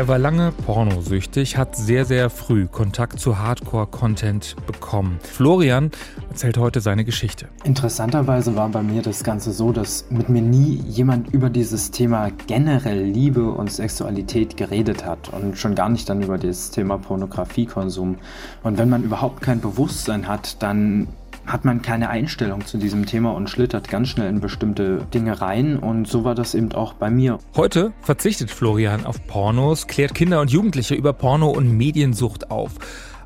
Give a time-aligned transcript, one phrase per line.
[0.00, 5.18] Er war lange pornosüchtig, hat sehr, sehr früh Kontakt zu Hardcore-Content bekommen.
[5.22, 5.90] Florian
[6.30, 7.48] erzählt heute seine Geschichte.
[7.64, 12.30] Interessanterweise war bei mir das Ganze so, dass mit mir nie jemand über dieses Thema
[12.46, 18.16] generell Liebe und Sexualität geredet hat und schon gar nicht dann über das Thema Pornografiekonsum.
[18.62, 21.08] Und wenn man überhaupt kein Bewusstsein hat, dann
[21.52, 25.78] hat man keine Einstellung zu diesem Thema und schlittert ganz schnell in bestimmte Dinge rein.
[25.78, 27.38] Und so war das eben auch bei mir.
[27.56, 32.72] Heute verzichtet Florian auf Pornos, klärt Kinder und Jugendliche über Porno und Mediensucht auf.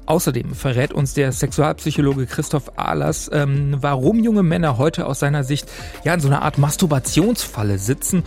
[0.06, 5.70] Außerdem verrät uns der Sexualpsychologe Christoph Ahlers, ähm, warum junge Männer heute aus seiner Sicht
[6.04, 8.22] ja in so einer Art Masturbationsfalle sitzen.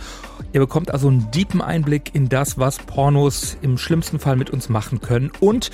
[0.52, 4.68] Ihr bekommt also einen tiefen Einblick in das, was Pornos im schlimmsten Fall mit uns
[4.68, 5.30] machen können.
[5.38, 5.70] Und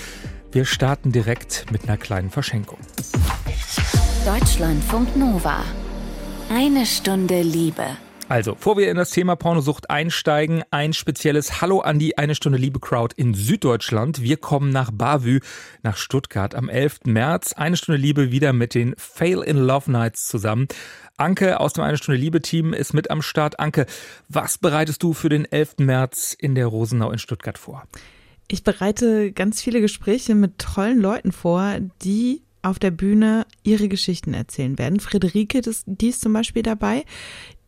[0.52, 2.78] wir starten direkt mit einer kleinen Verschenkung.
[4.24, 5.62] Deutschlandfunk Nova.
[6.48, 7.84] Eine Stunde Liebe.
[8.26, 12.56] Also, bevor wir in das Thema Pornosucht einsteigen, ein spezielles Hallo an die Eine Stunde
[12.56, 14.22] Liebe Crowd in Süddeutschland.
[14.22, 15.40] Wir kommen nach Bavü,
[15.82, 17.00] nach Stuttgart am 11.
[17.04, 17.52] März.
[17.52, 20.68] Eine Stunde Liebe wieder mit den Fail in Love Nights zusammen.
[21.18, 23.60] Anke aus dem Eine Stunde Liebe Team ist mit am Start.
[23.60, 23.84] Anke,
[24.30, 25.80] was bereitest du für den 11.
[25.80, 27.82] März in der Rosenau in Stuttgart vor?
[28.48, 34.34] Ich bereite ganz viele Gespräche mit tollen Leuten vor, die auf der Bühne ihre Geschichten
[34.34, 35.00] erzählen werden.
[35.00, 37.04] Friederike, das, die ist zum Beispiel dabei.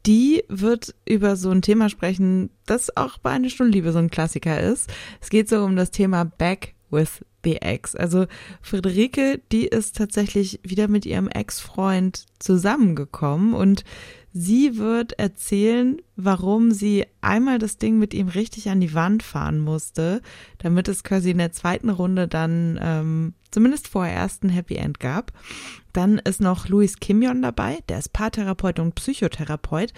[0.06, 4.10] Die wird über so ein Thema sprechen, das auch bei einer Stunde Liebe so ein
[4.10, 4.90] Klassiker ist.
[5.20, 7.94] Es geht so um das Thema Back with Ex.
[7.94, 8.26] Also
[8.60, 13.84] Friederike, die ist tatsächlich wieder mit ihrem Ex-Freund zusammengekommen und
[14.38, 19.58] Sie wird erzählen, warum sie einmal das Ding mit ihm richtig an die Wand fahren
[19.58, 20.20] musste,
[20.58, 25.32] damit es quasi in der zweiten Runde dann ähm, zumindest vorerst ein Happy End gab.
[25.94, 29.94] Dann ist noch Luis Kimyon dabei, der ist Paartherapeut und Psychotherapeut.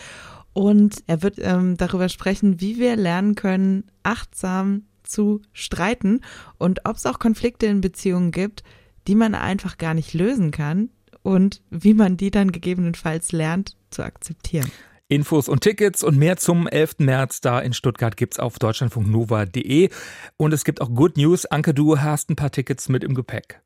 [0.52, 6.20] Und er wird ähm, darüber sprechen, wie wir lernen können, achtsam zu streiten
[6.58, 8.62] und ob es auch Konflikte in Beziehungen gibt,
[9.06, 10.90] die man einfach gar nicht lösen kann
[11.22, 14.70] und wie man die dann gegebenenfalls lernt zu akzeptieren.
[15.08, 16.96] Infos und Tickets und mehr zum 11.
[16.98, 19.88] März da in Stuttgart gibt's auf deutschlandfunknova.de.
[20.36, 21.46] Und es gibt auch Good News.
[21.46, 23.62] Anke, du hast ein paar Tickets mit im Gepäck.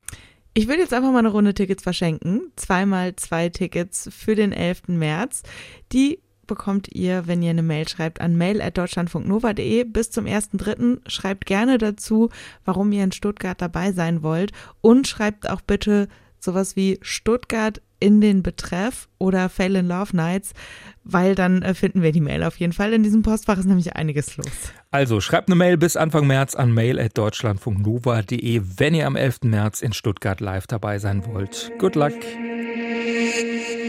[0.53, 2.53] Ich will jetzt einfach mal eine Runde Tickets verschenken.
[2.55, 4.83] Zweimal zwei Tickets für den 11.
[4.87, 5.43] März.
[5.91, 10.99] Die bekommt ihr, wenn ihr eine Mail schreibt, an mail.deutschlandfunknova.de bis zum 1.3.
[11.07, 12.29] Schreibt gerne dazu,
[12.65, 14.51] warum ihr in Stuttgart dabei sein wollt
[14.81, 16.07] und schreibt auch bitte
[16.39, 20.51] sowas wie Stuttgart in den Betreff oder Fail in Love Nights,
[21.05, 22.91] weil dann äh, finden wir die Mail auf jeden Fall.
[22.91, 24.73] In diesem Postfach ist nämlich einiges los.
[24.91, 29.43] Also schreibt eine Mail bis Anfang März an mail.deutschlandfunknova.de, wenn ihr am 11.
[29.43, 31.71] März in Stuttgart live dabei sein wollt.
[31.79, 32.13] Good luck!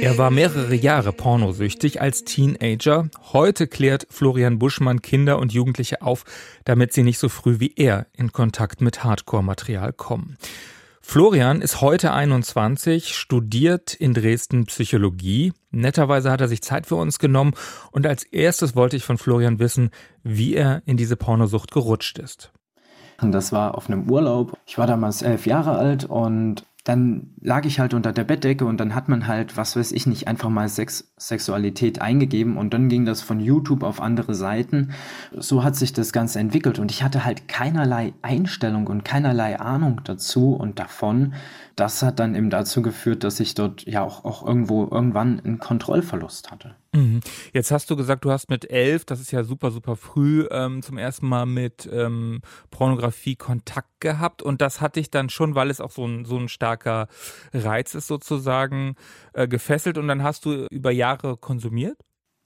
[0.00, 3.08] Er war mehrere Jahre pornosüchtig als Teenager.
[3.32, 6.22] Heute klärt Florian Buschmann Kinder und Jugendliche auf,
[6.64, 10.36] damit sie nicht so früh wie er in Kontakt mit Hardcore-Material kommen.
[11.06, 15.52] Florian ist heute 21, studiert in Dresden Psychologie.
[15.70, 17.52] Netterweise hat er sich Zeit für uns genommen
[17.92, 19.90] und als erstes wollte ich von Florian wissen,
[20.24, 22.52] wie er in diese Pornosucht gerutscht ist.
[23.20, 24.58] Das war auf einem Urlaub.
[24.66, 28.78] Ich war damals elf Jahre alt und dann lag ich halt unter der Bettdecke und
[28.78, 32.90] dann hat man halt, was weiß ich nicht, einfach mal Sex, Sexualität eingegeben und dann
[32.90, 34.90] ging das von YouTube auf andere Seiten.
[35.32, 40.02] So hat sich das Ganze entwickelt und ich hatte halt keinerlei Einstellung und keinerlei Ahnung
[40.04, 41.32] dazu und davon.
[41.76, 45.58] Das hat dann eben dazu geführt, dass ich dort ja auch, auch irgendwo irgendwann einen
[45.58, 46.76] Kontrollverlust hatte.
[46.94, 47.20] Mhm.
[47.52, 50.82] Jetzt hast du gesagt, du hast mit elf, das ist ja super, super früh, ähm,
[50.82, 55.70] zum ersten Mal mit ähm, Pornografie Kontakt gehabt und das hat dich dann schon, weil
[55.70, 57.08] es auch so ein, so ein starker
[57.52, 58.94] Reiz ist sozusagen,
[59.32, 61.96] äh, gefesselt und dann hast du über Jahre konsumiert?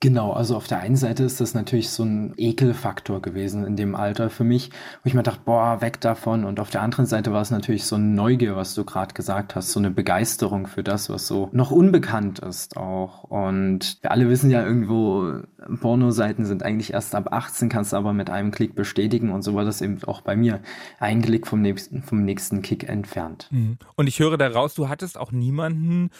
[0.00, 3.96] Genau, also auf der einen Seite ist das natürlich so ein Ekelfaktor gewesen in dem
[3.96, 4.70] Alter für mich,
[5.02, 6.44] wo ich mir dachte, boah, weg davon.
[6.44, 9.56] Und auf der anderen Seite war es natürlich so eine Neugier, was du gerade gesagt
[9.56, 13.24] hast, so eine Begeisterung für das, was so noch unbekannt ist auch.
[13.24, 15.42] Und wir alle wissen ja irgendwo,
[15.80, 19.32] Pornoseiten sind eigentlich erst ab 18, kannst du aber mit einem Klick bestätigen.
[19.32, 20.60] Und so war das eben auch bei mir.
[21.00, 23.48] Ein Klick vom nächsten, vom nächsten Kick entfernt.
[23.50, 23.78] Mhm.
[23.96, 26.10] Und ich höre daraus, du hattest auch niemanden,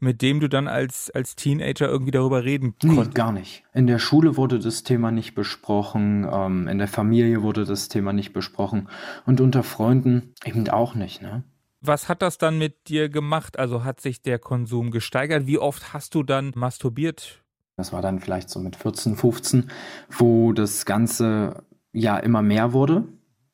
[0.00, 3.08] mit dem du dann als, als Teenager irgendwie darüber reden konntest.
[3.08, 3.62] Nee, gar nicht.
[3.74, 8.12] In der Schule wurde das Thema nicht besprochen, ähm, in der Familie wurde das Thema
[8.12, 8.88] nicht besprochen
[9.26, 11.44] und unter Freunden eben auch nicht, ne?
[11.80, 13.58] Was hat das dann mit dir gemacht?
[13.58, 15.46] Also hat sich der Konsum gesteigert?
[15.46, 17.44] Wie oft hast du dann masturbiert?
[17.76, 19.70] Das war dann vielleicht so mit 14, 15,
[20.10, 23.04] wo das Ganze ja immer mehr wurde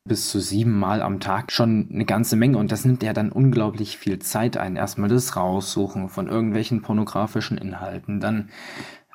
[0.07, 3.33] bis zu sieben Mal am Tag schon eine ganze Menge und das nimmt ja dann
[3.33, 4.77] unglaublich viel Zeit ein.
[4.77, 8.51] Erstmal das Raussuchen von irgendwelchen pornografischen Inhalten, dann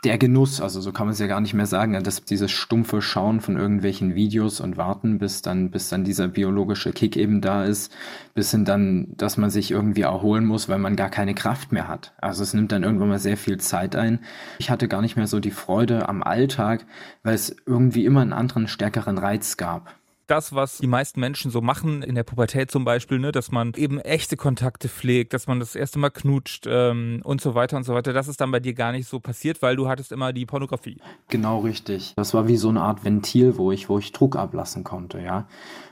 [0.06, 3.02] der Genuss, also so kann man es ja gar nicht mehr sagen, dass dieses stumpfe
[3.02, 7.66] Schauen von irgendwelchen Videos und warten, bis dann, bis dann dieser biologische Kick eben da
[7.66, 7.92] ist,
[8.34, 11.90] bis hin dann, dass man sich irgendwie erholen muss, weil man gar keine Kraft mehr
[11.90, 12.14] hat.
[12.18, 14.20] Also es nimmt dann irgendwann mal sehr viel Zeit ein.
[14.58, 16.86] Ich hatte gar nicht mehr so die Freude am Alltag,
[17.24, 19.99] weil es irgendwie immer einen anderen, stärkeren Reiz gab
[20.30, 23.74] das, was die meisten Menschen so machen, in der Pubertät zum Beispiel, ne, dass man
[23.76, 27.84] eben echte Kontakte pflegt, dass man das erste Mal knutscht ähm, und so weiter und
[27.84, 28.14] so weiter.
[28.14, 30.98] Das ist dann bei dir gar nicht so passiert, weil du hattest immer die Pornografie.
[31.30, 32.14] Genau richtig.
[32.16, 35.48] Das war wie so eine Art Ventil, wo ich, wo ich Druck ablassen konnte, ja.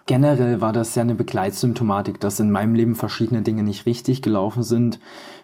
[0.07, 4.63] Generell war das ja eine Begleitsymptomatik, dass in meinem Leben verschiedene Dinge nicht richtig gelaufen
[4.63, 4.99] sind,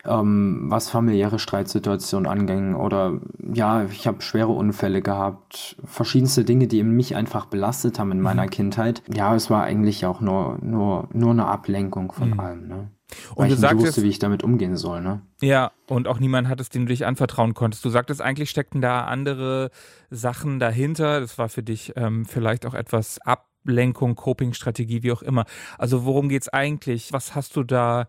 [0.06, 3.20] ähm, was familiäre Streitsituationen anging oder
[3.54, 8.44] ja, ich habe schwere Unfälle gehabt, verschiedenste Dinge, die mich einfach belastet haben in meiner
[8.44, 8.50] mhm.
[8.52, 9.04] Kindheit.
[9.14, 12.40] Ja, es war eigentlich auch nur nur nur eine Ablenkung von mhm.
[12.40, 12.68] allem.
[12.68, 12.90] Ne?
[13.32, 15.22] Und Weil du ich sagtest, nicht wusste, wie ich damit umgehen soll, ne?
[15.42, 17.84] Ja, und auch niemand hat es, dem du dich anvertrauen konntest.
[17.84, 19.72] Du sagtest, eigentlich steckten da andere
[20.10, 21.20] Sachen dahinter.
[21.20, 25.46] Das war für dich ähm, vielleicht auch etwas ab Ablenkung, Coping-Strategie, wie auch immer.
[25.78, 27.14] Also worum geht es eigentlich?
[27.14, 28.08] Was hast du da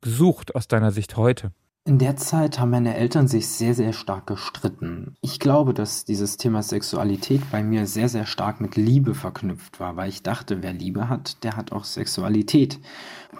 [0.00, 1.52] gesucht aus deiner Sicht heute?
[1.84, 5.14] In der Zeit haben meine Eltern sich sehr, sehr stark gestritten.
[5.22, 9.96] Ich glaube, dass dieses Thema Sexualität bei mir sehr, sehr stark mit Liebe verknüpft war,
[9.96, 12.78] weil ich dachte, wer Liebe hat, der hat auch Sexualität.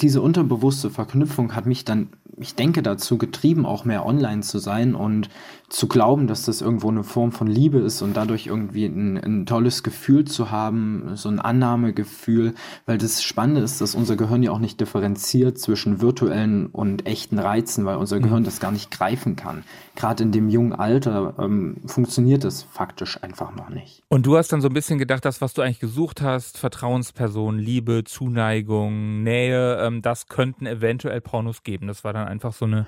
[0.01, 2.09] Diese unterbewusste Verknüpfung hat mich dann
[2.41, 5.29] ich denke, dazu getrieben, auch mehr online zu sein und
[5.69, 9.47] zu glauben, dass das irgendwo eine Form von Liebe ist und dadurch irgendwie ein, ein
[9.47, 12.55] tolles Gefühl zu haben, so ein Annahmegefühl,
[12.87, 17.39] weil das Spannende ist, dass unser Gehirn ja auch nicht differenziert zwischen virtuellen und echten
[17.39, 18.47] Reizen, weil unser Gehirn mhm.
[18.47, 19.63] das gar nicht greifen kann.
[19.95, 24.03] Gerade in dem jungen Alter ähm, funktioniert das faktisch einfach noch nicht.
[24.09, 27.59] Und du hast dann so ein bisschen gedacht, das, was du eigentlich gesucht hast, Vertrauensperson,
[27.59, 31.89] Liebe, Zuneigung, Nähe, ähm, das könnten eventuell Pornos geben.
[31.89, 32.87] Das war dann einfach so eine,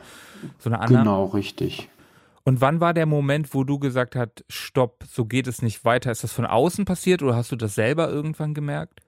[0.59, 1.05] so eine Annahme.
[1.05, 1.89] Genau, richtig.
[2.45, 6.11] Und wann war der Moment, wo du gesagt hast, stopp, so geht es nicht weiter?
[6.11, 9.01] Ist das von außen passiert oder hast du das selber irgendwann gemerkt?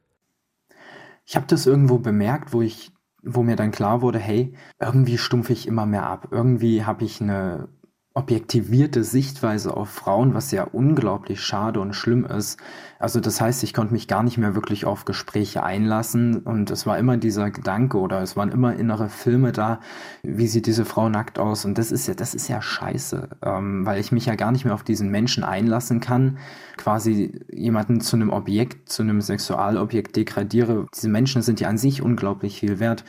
[1.25, 2.91] Ich habe das irgendwo bemerkt, wo ich,
[3.23, 6.29] wo mir dann klar wurde, hey, irgendwie stumpfe ich immer mehr ab.
[6.31, 7.69] Irgendwie habe ich eine
[8.15, 12.59] objektivierte Sichtweise auf Frauen, was ja unglaublich schade und schlimm ist.
[12.99, 16.87] Also das heißt, ich konnte mich gar nicht mehr wirklich auf Gespräche einlassen und es
[16.87, 19.81] war immer dieser Gedanke oder es waren immer innere Filme da,
[20.23, 23.87] wie sieht diese Frau nackt aus und das ist ja, das ist ja scheiße, ähm,
[23.87, 26.39] weil ich mich ja gar nicht mehr auf diesen Menschen einlassen kann,
[26.77, 30.87] quasi jemanden zu einem Objekt, zu einem Sexualobjekt degradiere.
[30.95, 33.05] Diese Menschen sind ja an sich unglaublich viel wert.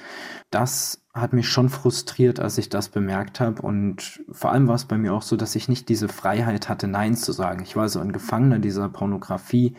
[0.50, 3.62] Das hat mich schon frustriert, als ich das bemerkt habe.
[3.62, 6.88] Und vor allem war es bei mir auch so, dass ich nicht diese Freiheit hatte,
[6.88, 7.62] Nein zu sagen.
[7.64, 9.76] Ich war so ein Gefangener dieser Pornografie,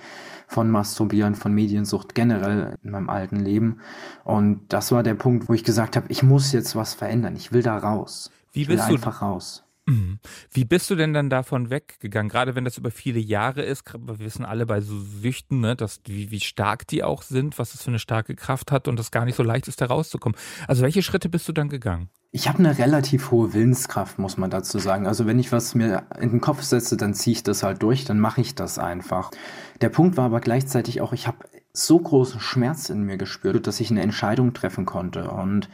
[0.47, 3.81] von Masturbieren, von Mediensucht generell in meinem alten Leben.
[4.25, 7.35] Und das war der Punkt, wo ich gesagt habe, ich muss jetzt was verändern.
[7.37, 8.31] Ich will da raus.
[8.53, 9.64] Wie ich bist will einfach raus.
[9.87, 10.19] Mhm.
[10.51, 12.31] Wie bist du denn dann davon weggegangen?
[12.31, 16.01] Gerade wenn das über viele Jahre ist, wir wissen alle bei so Süchten, ne, dass,
[16.07, 19.11] wie, wie stark die auch sind, was es für eine starke Kraft hat und das
[19.11, 20.39] gar nicht so leicht ist, da rauszukommen.
[20.67, 22.09] Also welche Schritte bist du dann gegangen?
[22.31, 25.07] Ich habe eine relativ hohe Willenskraft, muss man dazu sagen.
[25.07, 28.05] Also wenn ich was mir in den Kopf setze, dann ziehe ich das halt durch,
[28.05, 29.31] dann mache ich das einfach.
[29.81, 31.39] Der Punkt war aber gleichzeitig auch, ich habe
[31.77, 35.31] so großen Schmerz in mir gespürt, dass ich eine Entscheidung treffen konnte.
[35.31, 35.69] Und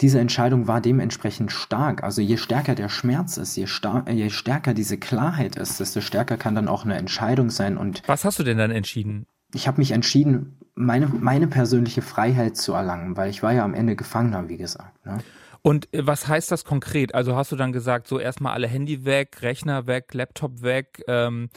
[0.00, 2.04] diese Entscheidung war dementsprechend stark.
[2.04, 3.66] Also je stärker der Schmerz ist, je,
[4.08, 7.76] je stärker diese Klarheit ist, desto stärker kann dann auch eine Entscheidung sein.
[7.76, 9.26] Und was hast du denn dann entschieden?
[9.52, 13.74] Ich habe mich entschieden, meine, meine persönliche Freiheit zu erlangen, weil ich war ja am
[13.74, 15.04] Ende Gefangener, wie gesagt.
[15.04, 15.18] Ne?
[15.62, 17.14] Und äh, was heißt das konkret?
[17.14, 21.50] Also hast du dann gesagt, so erstmal alle Handy weg, Rechner weg, Laptop weg, ähm,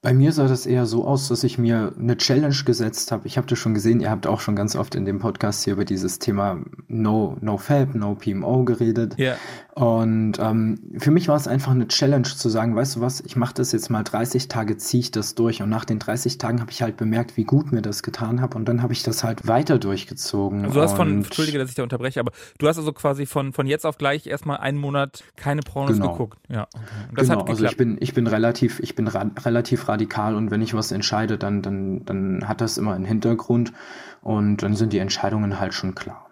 [0.00, 3.26] bei mir sah das eher so aus, dass ich mir eine Challenge gesetzt habe.
[3.26, 5.72] Ich habe das schon gesehen, ihr habt auch schon ganz oft in dem Podcast hier
[5.72, 9.16] über dieses Thema No, no Fab, No PMO geredet.
[9.18, 9.36] Ja.
[9.74, 13.34] Und ähm, für mich war es einfach eine Challenge zu sagen, weißt du was, ich
[13.34, 15.62] mache das jetzt mal 30 Tage, ziehe ich das durch.
[15.62, 18.56] Und nach den 30 Tagen habe ich halt bemerkt, wie gut mir das getan habe.
[18.56, 20.64] Und dann habe ich das halt weiter durchgezogen.
[20.64, 23.52] Also du hast von, entschuldige, dass ich da unterbreche, aber du hast also quasi von,
[23.52, 26.12] von jetzt auf gleich erstmal einen Monat keine Pornos genau.
[26.12, 26.38] geguckt.
[26.48, 26.68] Ja.
[26.72, 26.84] Okay.
[27.10, 30.50] Und das genau, hat also ich bin, ich bin relativ, ich bin relativ radikal und
[30.50, 33.72] wenn ich was entscheide, dann, dann, dann hat das immer einen Hintergrund
[34.22, 36.28] und dann sind die Entscheidungen halt schon klar.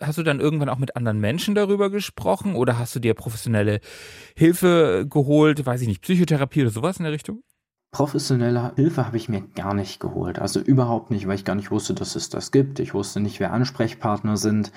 [0.00, 3.80] Hast du dann irgendwann auch mit anderen Menschen darüber gesprochen oder hast du dir professionelle
[4.36, 7.42] Hilfe geholt, weiß ich nicht, Psychotherapie oder sowas in der Richtung?
[7.90, 10.38] Professionelle Hilfe habe ich mir gar nicht geholt.
[10.38, 12.80] Also überhaupt nicht, weil ich gar nicht wusste, dass es das gibt.
[12.80, 14.72] Ich wusste nicht, wer Ansprechpartner sind.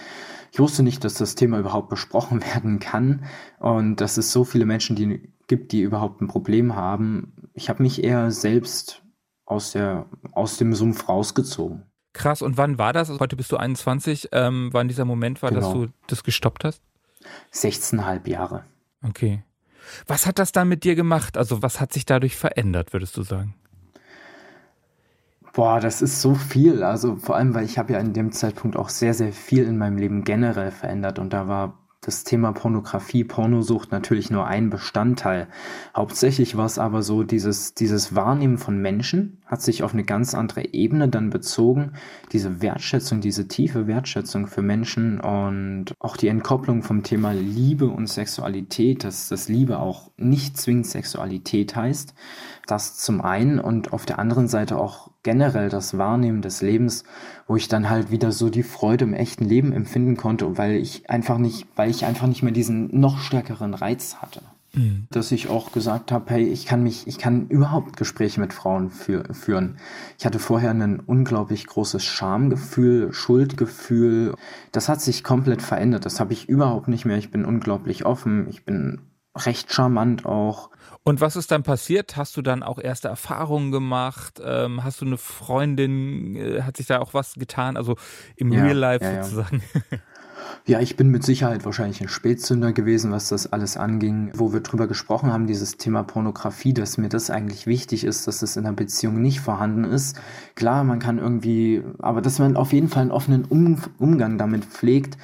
[0.53, 3.25] Ich wusste nicht, dass das Thema überhaupt besprochen werden kann
[3.59, 7.33] und dass es so viele Menschen die gibt, die überhaupt ein Problem haben.
[7.53, 9.03] Ich habe mich eher selbst
[9.45, 11.83] aus, der, aus dem Sumpf rausgezogen.
[12.13, 13.09] Krass, und wann war das?
[13.09, 14.29] Also heute bist du 21.
[14.31, 15.61] Ähm, wann dieser Moment war, genau.
[15.61, 16.81] dass du das gestoppt hast?
[17.53, 18.63] 16,5 Jahre.
[19.05, 19.43] Okay.
[20.07, 21.35] Was hat das dann mit dir gemacht?
[21.35, 23.55] Also was hat sich dadurch verändert, würdest du sagen?
[25.51, 26.81] Boah, das ist so viel.
[26.81, 29.77] Also vor allem, weil ich habe ja in dem Zeitpunkt auch sehr, sehr viel in
[29.77, 35.47] meinem Leben generell verändert und da war das Thema Pornografie, Pornosucht natürlich nur ein Bestandteil.
[35.95, 40.33] Hauptsächlich war es aber so, dieses, dieses Wahrnehmen von Menschen hat sich auf eine ganz
[40.33, 41.93] andere Ebene dann bezogen.
[42.31, 48.07] Diese Wertschätzung, diese tiefe Wertschätzung für Menschen und auch die Entkopplung vom Thema Liebe und
[48.07, 52.15] Sexualität, dass das Liebe auch nicht zwingend Sexualität heißt.
[52.67, 57.03] Das zum einen und auf der anderen Seite auch generell das Wahrnehmen des Lebens,
[57.47, 61.09] wo ich dann halt wieder so die Freude im echten Leben empfinden konnte, weil ich
[61.09, 64.41] einfach nicht, weil ich einfach nicht mehr diesen noch stärkeren Reiz hatte.
[64.73, 65.07] Mhm.
[65.11, 68.89] Dass ich auch gesagt habe, hey, ich kann mich, ich kann überhaupt Gespräche mit Frauen
[68.89, 69.77] für, führen.
[70.17, 74.33] Ich hatte vorher ein unglaublich großes Schamgefühl, Schuldgefühl.
[74.71, 76.05] Das hat sich komplett verändert.
[76.05, 77.17] Das habe ich überhaupt nicht mehr.
[77.17, 78.47] Ich bin unglaublich offen.
[78.49, 79.01] Ich bin
[79.35, 80.69] recht charmant auch.
[81.03, 82.15] Und was ist dann passiert?
[82.15, 84.39] Hast du dann auch erste Erfahrungen gemacht?
[84.43, 86.35] Ähm, hast du eine Freundin?
[86.35, 87.75] Äh, hat sich da auch was getan?
[87.75, 87.95] Also
[88.35, 89.63] im ja, Real Life ja, sozusagen?
[89.73, 89.97] Ja.
[90.65, 94.31] Ja, ich bin mit Sicherheit wahrscheinlich ein Spätzünder gewesen, was das alles anging.
[94.35, 98.39] Wo wir drüber gesprochen haben, dieses Thema Pornografie, dass mir das eigentlich wichtig ist, dass
[98.39, 100.19] das in einer Beziehung nicht vorhanden ist.
[100.55, 104.65] Klar, man kann irgendwie, aber dass man auf jeden Fall einen offenen um Umgang damit
[104.65, 105.17] pflegt,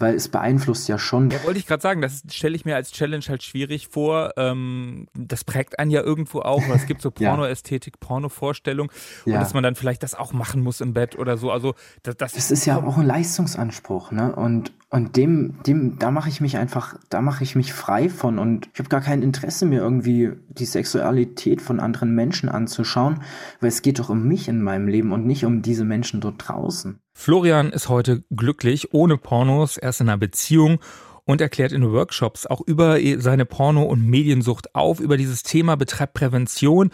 [0.00, 1.30] weil es beeinflusst ja schon.
[1.30, 4.32] Ja, wollte ich gerade sagen, das stelle ich mir als Challenge halt schwierig vor.
[4.36, 6.62] Ähm, das prägt einen ja irgendwo auch.
[6.74, 8.06] Es gibt so Pornoästhetik, ja.
[8.06, 8.90] Pornovorstellung
[9.26, 9.34] ja.
[9.34, 11.50] und dass man dann vielleicht das auch machen muss im Bett oder so.
[11.50, 14.34] Also das, das, das ist ja auch ein Leistungsanspruch, ne?
[14.34, 18.40] Und und dem, dem, da mache ich mich einfach, da mache ich mich frei von
[18.40, 23.20] und ich habe gar kein Interesse mehr irgendwie die Sexualität von anderen Menschen anzuschauen,
[23.60, 26.36] weil es geht doch um mich in meinem Leben und nicht um diese Menschen dort
[26.38, 26.98] draußen.
[27.14, 30.80] Florian ist heute glücklich, ohne Pornos, erst in einer Beziehung
[31.24, 36.14] und erklärt in Workshops auch über seine Porno- und Mediensucht auf, über dieses Thema betreibt
[36.14, 36.90] Prävention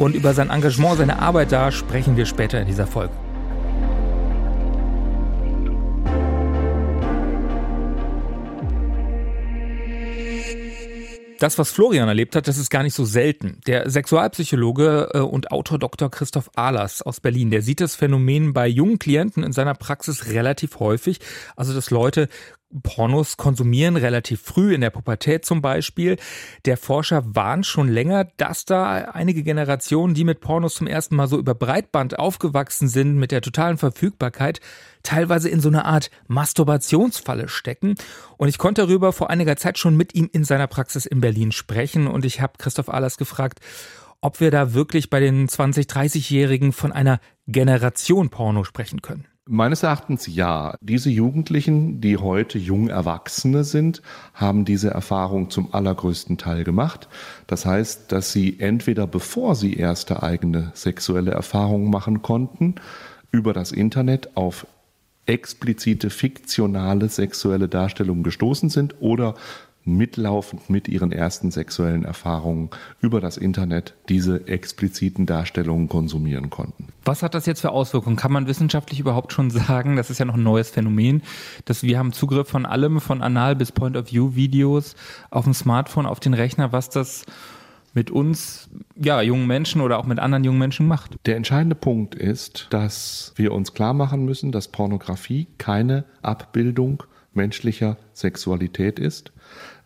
[0.00, 3.12] und über sein Engagement, seine Arbeit da sprechen wir später in dieser Folge.
[11.38, 13.60] Das, was Florian erlebt hat, das ist gar nicht so selten.
[13.66, 16.10] Der Sexualpsychologe äh, und Autor Dr.
[16.10, 20.80] Christoph Ahlers aus Berlin, der sieht das Phänomen bei jungen Klienten in seiner Praxis relativ
[20.80, 21.20] häufig.
[21.54, 22.28] Also, dass Leute
[22.82, 26.16] Pornos konsumieren, relativ früh in der Pubertät zum Beispiel.
[26.66, 31.28] Der Forscher warnt schon länger, dass da einige Generationen, die mit Pornos zum ersten Mal
[31.28, 34.60] so über Breitband aufgewachsen sind, mit der totalen Verfügbarkeit,
[35.02, 37.94] teilweise in so einer Art Masturbationsfalle stecken.
[38.36, 41.52] Und ich konnte darüber vor einiger Zeit schon mit ihm in seiner Praxis in Berlin
[41.52, 43.60] sprechen und ich habe Christoph Ahlers gefragt,
[44.20, 49.26] ob wir da wirklich bei den 20-, 30-Jährigen von einer Generation Porno sprechen können.
[49.50, 50.74] Meines Erachtens ja.
[50.82, 54.02] Diese Jugendlichen, die heute jung Erwachsene sind,
[54.34, 57.08] haben diese Erfahrung zum allergrößten Teil gemacht.
[57.46, 62.74] Das heißt, dass sie entweder bevor sie erste eigene sexuelle Erfahrungen machen konnten,
[63.30, 64.66] über das Internet auf
[65.24, 69.34] explizite fiktionale sexuelle Darstellungen gestoßen sind oder
[69.96, 76.88] mitlaufend mit ihren ersten sexuellen Erfahrungen über das Internet diese expliziten Darstellungen konsumieren konnten.
[77.04, 78.16] Was hat das jetzt für Auswirkungen?
[78.16, 81.22] Kann man wissenschaftlich überhaupt schon sagen, das ist ja noch ein neues Phänomen,
[81.64, 84.94] dass wir haben Zugriff von allem, von Anal bis Point-of-View-Videos
[85.30, 87.24] auf dem Smartphone, auf den Rechner, was das
[87.94, 91.16] mit uns, ja, jungen Menschen oder auch mit anderen jungen Menschen macht.
[91.26, 97.02] Der entscheidende Punkt ist, dass wir uns klar machen müssen, dass Pornografie keine Abbildung
[97.34, 99.32] menschlicher Sexualität ist,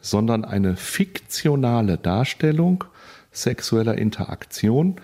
[0.00, 2.84] sondern eine fiktionale Darstellung
[3.30, 4.96] sexueller Interaktion,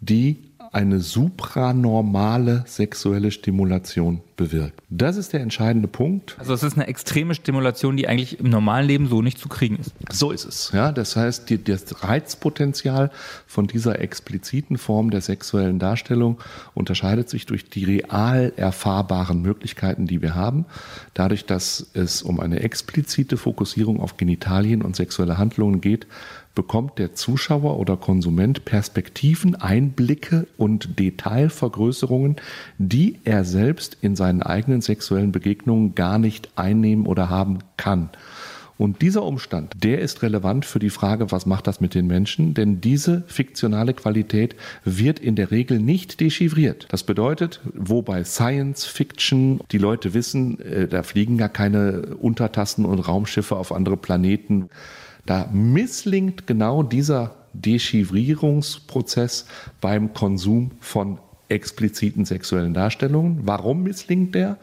[0.00, 0.38] die
[0.72, 4.80] eine supranormale sexuelle Stimulation bewirkt.
[4.90, 6.36] Das ist der entscheidende Punkt.
[6.38, 9.76] Also es ist eine extreme Stimulation, die eigentlich im normalen Leben so nicht zu kriegen
[9.76, 9.92] ist.
[10.12, 10.70] So ist es.
[10.72, 13.10] Ja, das heißt, die, das Reizpotenzial
[13.46, 16.38] von dieser expliziten Form der sexuellen Darstellung
[16.74, 20.66] unterscheidet sich durch die real erfahrbaren Möglichkeiten, die wir haben.
[21.14, 26.06] Dadurch, dass es um eine explizite Fokussierung auf Genitalien und sexuelle Handlungen geht,
[26.56, 32.36] bekommt der Zuschauer oder Konsument Perspektiven, Einblicke und Detailvergrößerungen,
[32.78, 38.10] die er selbst in seinen eigenen sexuellen Begegnungen gar nicht einnehmen oder haben kann.
[38.78, 42.52] Und dieser Umstand, der ist relevant für die Frage, was macht das mit den Menschen?
[42.52, 46.86] Denn diese fiktionale Qualität wird in der Regel nicht dechiffriert.
[46.90, 52.84] Das bedeutet, wo bei Science Fiction die Leute wissen, äh, da fliegen ja keine Untertassen
[52.84, 54.68] und Raumschiffe auf andere Planeten,
[55.26, 59.46] da misslingt genau dieser Dechiffrierungsprozess
[59.80, 61.18] beim Konsum von
[61.48, 63.40] expliziten sexuellen Darstellungen.
[63.44, 64.58] Warum misslingt der?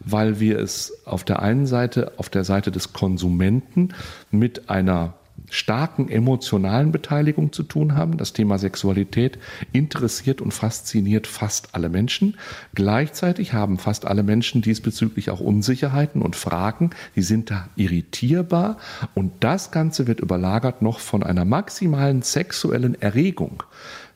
[0.00, 3.90] Weil wir es auf der einen Seite, auf der Seite des Konsumenten
[4.30, 5.14] mit einer
[5.50, 8.16] starken emotionalen Beteiligung zu tun haben.
[8.16, 9.38] Das Thema Sexualität
[9.72, 12.36] interessiert und fasziniert fast alle Menschen.
[12.74, 16.90] Gleichzeitig haben fast alle Menschen diesbezüglich auch Unsicherheiten und Fragen.
[17.16, 18.78] Die sind da irritierbar.
[19.14, 23.62] Und das Ganze wird überlagert noch von einer maximalen sexuellen Erregung.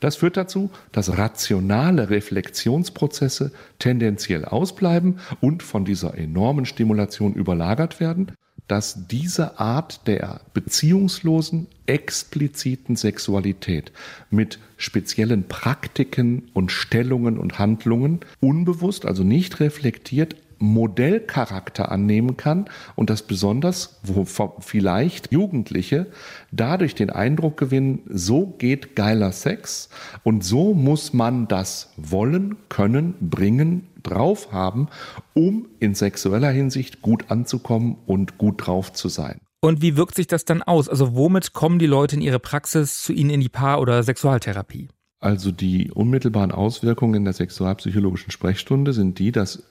[0.00, 8.32] Das führt dazu, dass rationale Reflexionsprozesse tendenziell ausbleiben und von dieser enormen Stimulation überlagert werden
[8.68, 13.92] dass diese Art der beziehungslosen, expliziten Sexualität
[14.30, 23.10] mit speziellen Praktiken und Stellungen und Handlungen unbewusst, also nicht reflektiert, Modellcharakter annehmen kann und
[23.10, 24.24] dass besonders, wo
[24.60, 26.06] vielleicht Jugendliche
[26.52, 29.88] dadurch den Eindruck gewinnen, so geht geiler Sex
[30.22, 34.88] und so muss man das wollen, können, bringen, drauf haben,
[35.34, 39.40] um in sexueller Hinsicht gut anzukommen und gut drauf zu sein.
[39.60, 40.88] Und wie wirkt sich das dann aus?
[40.88, 44.88] Also womit kommen die Leute in ihre Praxis zu Ihnen in die Paar- oder Sexualtherapie?
[45.20, 49.62] Also die unmittelbaren Auswirkungen in der sexualpsychologischen Sprechstunde sind die, dass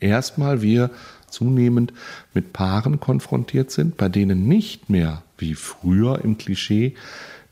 [0.00, 0.90] erstmal wir
[1.28, 1.94] zunehmend
[2.34, 6.94] mit Paaren konfrontiert sind, bei denen nicht mehr wie früher im Klischee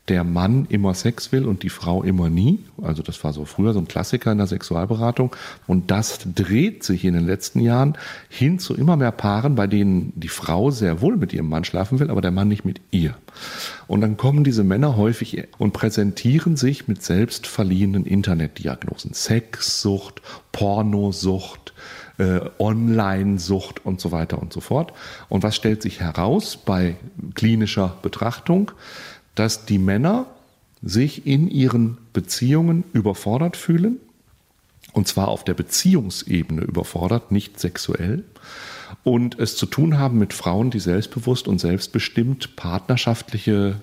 [0.07, 2.59] der Mann immer Sex will und die Frau immer nie.
[2.81, 5.35] Also das war so früher so ein Klassiker in der Sexualberatung.
[5.67, 7.97] Und das dreht sich in den letzten Jahren
[8.29, 11.99] hin zu immer mehr Paaren, bei denen die Frau sehr wohl mit ihrem Mann schlafen
[11.99, 13.15] will, aber der Mann nicht mit ihr.
[13.87, 19.13] Und dann kommen diese Männer häufig und präsentieren sich mit selbstverliehenen Internetdiagnosen.
[19.13, 20.21] Sexsucht,
[20.53, 21.73] Pornosucht,
[22.17, 24.93] äh, Online-Sucht und so weiter und so fort.
[25.29, 26.95] Und was stellt sich heraus bei
[27.35, 28.71] klinischer Betrachtung?
[29.39, 30.25] Dass die Männer
[30.81, 33.97] sich in ihren Beziehungen überfordert fühlen,
[34.93, 38.23] und zwar auf der Beziehungsebene überfordert, nicht sexuell,
[39.03, 43.81] und es zu tun haben mit Frauen, die selbstbewusst und selbstbestimmt partnerschaftliche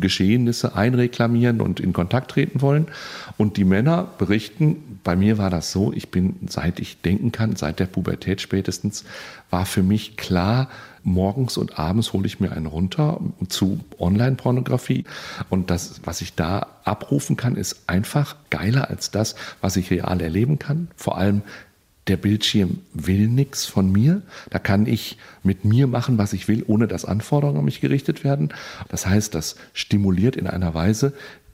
[0.00, 2.86] Geschehnisse einreklamieren und in Kontakt treten wollen.
[3.36, 7.56] Und die Männer berichten, bei mir war das so, ich bin, seit ich denken kann,
[7.56, 9.04] seit der Pubertät spätestens,
[9.50, 10.68] war für mich klar,
[11.04, 15.04] morgens und abends hole ich mir einen runter zu Online-Pornografie.
[15.50, 20.20] Und das, was ich da abrufen kann, ist einfach geiler als das, was ich real
[20.20, 20.88] erleben kann.
[20.96, 21.42] Vor allem
[22.08, 24.22] der Bildschirm will nichts von mir.
[24.50, 28.24] Da kann ich mit mir machen, was ich will, ohne dass Anforderungen an mich gerichtet
[28.24, 28.52] werden.
[28.88, 31.12] Das heißt, das stimuliert in einer Weise,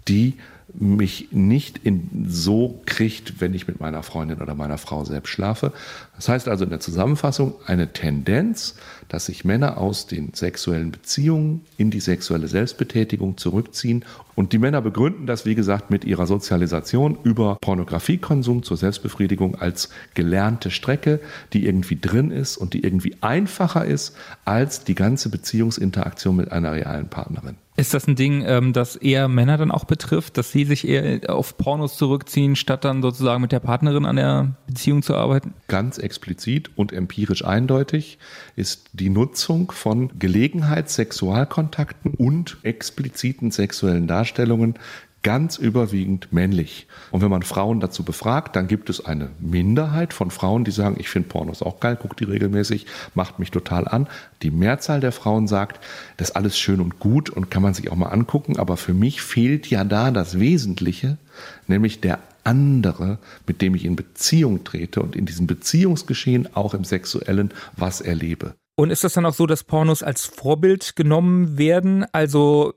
[0.09, 0.35] die
[0.75, 5.73] mich nicht in so kriegt, wenn ich mit meiner Freundin oder meiner Frau selbst schlafe.
[6.19, 8.75] Das heißt also in der Zusammenfassung eine Tendenz,
[9.07, 14.05] dass sich Männer aus den sexuellen Beziehungen in die sexuelle Selbstbetätigung zurückziehen.
[14.35, 19.91] Und die Männer begründen das, wie gesagt, mit ihrer Sozialisation über Pornografiekonsum zur Selbstbefriedigung als
[20.15, 21.21] gelernte Strecke,
[21.53, 26.73] die irgendwie drin ist und die irgendwie einfacher ist als die ganze Beziehungsinteraktion mit einer
[26.73, 27.59] realen Partnerin.
[27.79, 31.33] Ist das ein Ding, ähm, das eher Männer dann auch betrifft, dass sie sich eher
[31.33, 35.55] auf Pornos zurückziehen, statt dann sozusagen mit der Partnerin an der Beziehung zu arbeiten?
[35.69, 38.19] Ganz explizit und empirisch eindeutig
[38.57, 44.79] ist die Nutzung von Gelegenheitssexualkontakten und expliziten sexuellen Darstellungen
[45.23, 46.87] ganz überwiegend männlich.
[47.11, 50.97] Und wenn man Frauen dazu befragt, dann gibt es eine Minderheit von Frauen, die sagen,
[50.99, 54.07] ich finde Pornos auch geil, gucke die regelmäßig, macht mich total an.
[54.41, 55.85] Die Mehrzahl der Frauen sagt,
[56.17, 58.95] das ist alles schön und gut und kann man sich auch mal angucken, aber für
[58.95, 61.19] mich fehlt ja da das Wesentliche,
[61.67, 66.85] nämlich der andere, mit dem ich in Beziehung trete und in diesem Beziehungsgeschehen auch im
[66.85, 68.55] sexuellen was erlebe.
[68.79, 72.07] Und ist das dann auch so, dass Pornos als Vorbild genommen werden?
[72.13, 72.75] Also,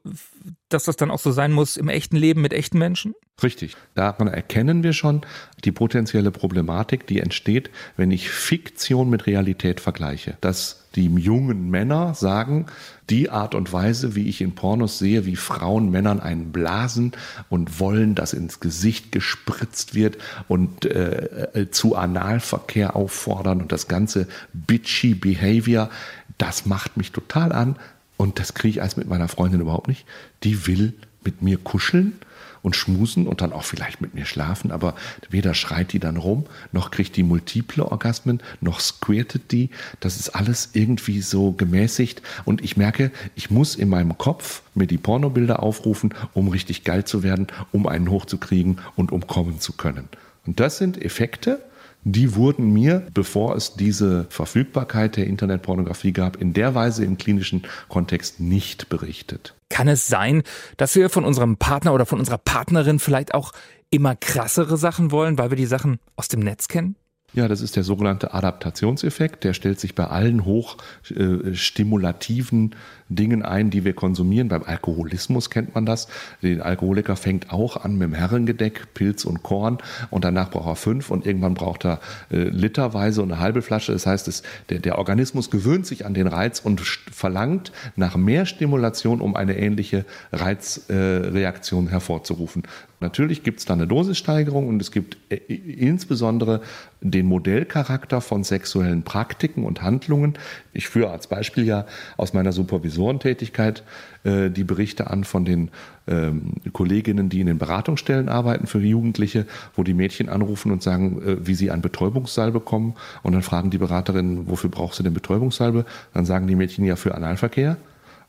[0.73, 3.13] dass das dann auch so sein muss im echten Leben mit echten Menschen?
[3.43, 3.75] Richtig.
[3.95, 5.21] Daran erkennen wir schon
[5.63, 10.37] die potenzielle Problematik, die entsteht, wenn ich Fiktion mit Realität vergleiche.
[10.41, 12.67] Dass die jungen Männer sagen,
[13.09, 17.13] die Art und Weise, wie ich in Pornos sehe, wie Frauen Männern einen blasen
[17.49, 23.87] und wollen, dass ins Gesicht gespritzt wird und äh, äh, zu Analverkehr auffordern und das
[23.87, 25.89] ganze bitchy Behavior,
[26.37, 27.75] das macht mich total an
[28.21, 30.05] und das kriege ich als mit meiner Freundin überhaupt nicht.
[30.43, 32.19] Die will mit mir kuscheln
[32.61, 34.93] und schmusen und dann auch vielleicht mit mir schlafen, aber
[35.31, 39.71] weder schreit die dann rum, noch kriegt die multiple Orgasmen, noch squirtet die.
[40.01, 44.85] Das ist alles irgendwie so gemäßigt und ich merke, ich muss in meinem Kopf mir
[44.85, 49.73] die Pornobilder aufrufen, um richtig geil zu werden, um einen hochzukriegen und um kommen zu
[49.73, 50.07] können.
[50.45, 51.63] Und das sind Effekte,
[52.03, 57.63] die wurden mir, bevor es diese Verfügbarkeit der Internetpornografie gab, in der Weise im klinischen
[57.89, 59.55] Kontext nicht berichtet.
[59.69, 60.43] Kann es sein,
[60.77, 63.51] dass wir von unserem Partner oder von unserer Partnerin vielleicht auch
[63.89, 66.95] immer krassere Sachen wollen, weil wir die Sachen aus dem Netz kennen?
[67.33, 69.45] Ja, das ist der sogenannte Adaptationseffekt.
[69.45, 72.75] Der stellt sich bei allen hochstimulativen äh,
[73.15, 74.47] Dingen ein, die wir konsumieren.
[74.47, 76.07] Beim Alkoholismus kennt man das.
[76.41, 79.77] Der Alkoholiker fängt auch an mit dem Herrengedeck, Pilz und Korn
[80.09, 81.99] und danach braucht er fünf und irgendwann braucht er
[82.31, 83.93] äh, literweise und eine halbe Flasche.
[83.93, 88.45] Das heißt, es, der, der Organismus gewöhnt sich an den Reiz und verlangt nach mehr
[88.45, 92.63] Stimulation, um eine ähnliche Reizreaktion äh, hervorzurufen.
[93.01, 96.61] Natürlich gibt es da eine Dosissteigerung und es gibt äh, insbesondere
[97.01, 100.37] den Modellcharakter von sexuellen Praktiken und Handlungen.
[100.73, 101.85] Ich führe als Beispiel ja
[102.17, 103.83] aus meiner Supervisorentätigkeit
[104.23, 105.69] äh, die Berichte an von den
[106.07, 111.21] ähm, Kolleginnen, die in den Beratungsstellen arbeiten für Jugendliche, wo die Mädchen anrufen und sagen,
[111.21, 112.95] äh, wie sie ein Betäubungssalbe bekommen.
[113.23, 115.85] Und dann fragen die Beraterinnen, wofür brauchst du denn Betäubungssalbe?
[116.13, 117.77] Dann sagen die Mädchen ja für Analverkehr.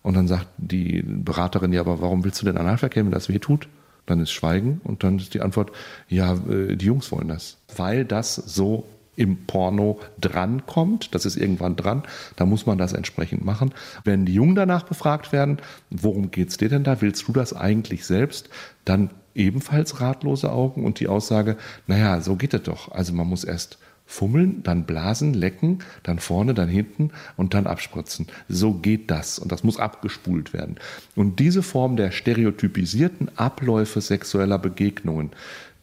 [0.03, 3.39] Und dann sagt die Beraterin, ja, aber warum willst du denn Analverkehr, wenn das weh
[3.39, 3.69] tut?
[4.13, 5.73] Dann ist Schweigen und dann ist die Antwort,
[6.07, 8.85] ja, äh, die Jungs wollen das, weil das so
[9.17, 12.03] im Porno drankommt, das ist irgendwann dran,
[12.37, 13.73] da muss man das entsprechend machen.
[14.05, 18.05] Wenn die Jungen danach befragt werden, worum geht's dir denn da, willst du das eigentlich
[18.05, 18.51] selbst,
[18.85, 22.93] dann ebenfalls ratlose Augen und die Aussage, naja, so geht es doch.
[22.93, 23.79] Also man muss erst
[24.13, 28.27] fummeln, dann blasen, lecken, dann vorne, dann hinten und dann abspritzen.
[28.49, 30.77] So geht das und das muss abgespult werden.
[31.17, 35.31] Und diese Form der stereotypisierten Abläufe sexueller Begegnungen,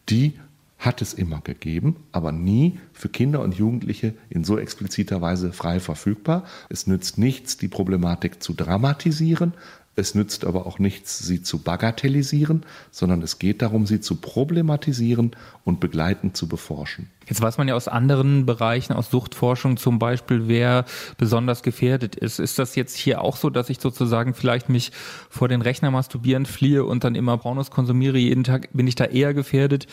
[0.08, 0.34] die
[0.78, 5.78] hat es immer gegeben, aber nie für Kinder und Jugendliche in so expliziter Weise frei
[5.78, 6.44] verfügbar.
[6.70, 9.52] Es nützt nichts, die Problematik zu dramatisieren,
[9.96, 15.32] es nützt aber auch nichts, sie zu bagatellisieren, sondern es geht darum, sie zu problematisieren
[15.64, 17.10] und begleitend zu beforschen.
[17.26, 20.84] Jetzt weiß man ja aus anderen Bereichen, aus Suchtforschung zum Beispiel, wer
[21.18, 22.40] besonders gefährdet ist.
[22.40, 24.90] Ist das jetzt hier auch so, dass ich sozusagen vielleicht mich
[25.28, 28.68] vor den Rechner masturbieren fliehe und dann immer Pornos konsumiere jeden Tag?
[28.72, 29.86] Bin ich da eher gefährdet?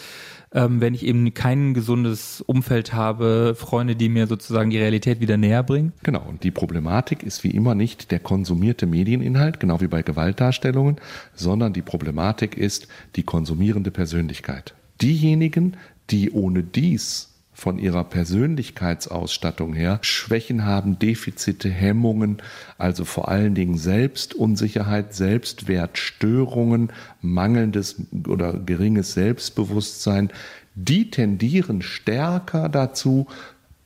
[0.54, 5.38] Ähm, wenn ich eben kein gesundes Umfeld habe, Freunde, die mir sozusagen die Realität wieder
[5.38, 5.94] näher bringen?
[6.04, 10.98] Genau, und die Problematik ist wie immer nicht der konsumierte Medieninhalt, genau wie bei Gewaltdarstellungen,
[11.34, 14.74] sondern die Problematik ist die konsumierende Persönlichkeit.
[15.02, 15.76] Diejenigen,
[16.10, 22.38] die ohne dies von ihrer Persönlichkeitsausstattung her Schwächen haben, Defizite, Hemmungen,
[22.78, 27.96] also vor allen Dingen Selbstunsicherheit, Selbstwertstörungen, mangelndes
[28.28, 30.30] oder geringes Selbstbewusstsein,
[30.76, 33.26] die tendieren stärker dazu,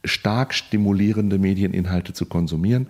[0.03, 2.87] stark stimulierende Medieninhalte zu konsumieren.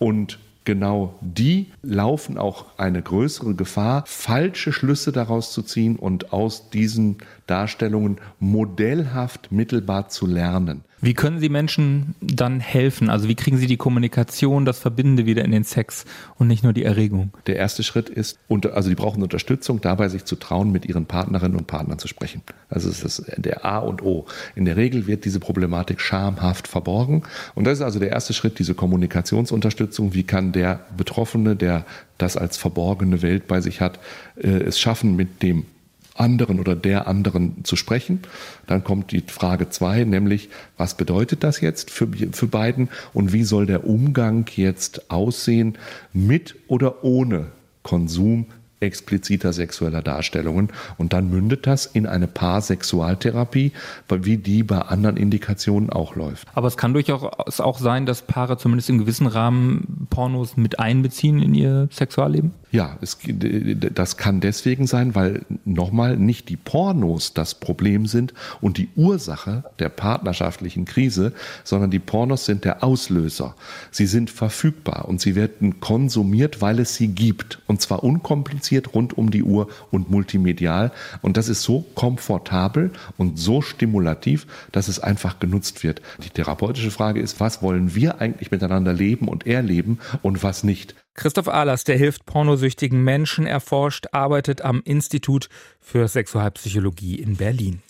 [0.00, 6.70] Und genau die laufen auch eine größere Gefahr, falsche Schlüsse daraus zu ziehen und aus
[6.70, 10.84] diesen Darstellungen modellhaft mittelbar zu lernen.
[11.04, 13.10] Wie können Sie Menschen dann helfen?
[13.10, 16.06] Also wie kriegen Sie die Kommunikation, das Verbindende wieder in den Sex
[16.38, 17.30] und nicht nur die Erregung?
[17.46, 21.58] Der erste Schritt ist, also die brauchen Unterstützung dabei, sich zu trauen, mit ihren Partnerinnen
[21.58, 22.40] und Partnern zu sprechen.
[22.70, 24.24] Also es ist der A und O.
[24.54, 27.24] In der Regel wird diese Problematik schamhaft verborgen.
[27.54, 30.14] Und das ist also der erste Schritt, diese Kommunikationsunterstützung.
[30.14, 31.84] Wie kann der Betroffene, der
[32.16, 33.98] das als verborgene Welt bei sich hat,
[34.36, 35.66] äh, es schaffen, mit dem
[36.14, 38.20] anderen oder der anderen zu sprechen.
[38.66, 43.44] Dann kommt die Frage zwei, nämlich was bedeutet das jetzt für, für beiden und wie
[43.44, 45.76] soll der Umgang jetzt aussehen
[46.12, 47.48] mit oder ohne
[47.82, 48.46] Konsum
[48.84, 50.68] expliziter sexueller Darstellungen.
[50.98, 53.72] Und dann mündet das in eine Paarsexualtherapie,
[54.08, 56.46] wie die bei anderen Indikationen auch läuft.
[56.54, 61.40] Aber es kann durchaus auch sein, dass Paare zumindest in gewissen Rahmen Pornos mit einbeziehen
[61.40, 62.52] in ihr Sexualleben?
[62.74, 68.78] Ja, es, das kann deswegen sein, weil nochmal nicht die Pornos das Problem sind und
[68.78, 73.54] die Ursache der partnerschaftlichen Krise, sondern die Pornos sind der Auslöser.
[73.92, 77.60] Sie sind verfügbar und sie werden konsumiert, weil es sie gibt.
[77.68, 80.92] Und zwar unkompliziert rund um die Uhr und multimedial.
[81.22, 86.02] Und das ist so komfortabel und so stimulativ, dass es einfach genutzt wird.
[86.22, 90.94] Die therapeutische Frage ist, was wollen wir eigentlich miteinander leben und erleben und was nicht?
[91.14, 95.48] Christoph Ahlers, der hilft pornosüchtigen Menschen, erforscht, arbeitet am Institut
[95.80, 97.82] für Sexualpsychologie in Berlin.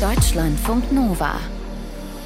[0.00, 1.38] Deutschlandfunk Nova.